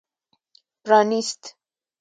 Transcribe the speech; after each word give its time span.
پرانېست. 0.83 1.41